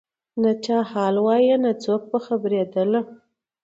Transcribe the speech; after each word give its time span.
نه 0.41 0.51
چا 0.65 0.77
حال 0.91 1.15
وایه 1.25 1.55
نه 1.65 1.71
څوک 1.83 2.01
په 2.11 2.17
خبرېدله 2.25 2.99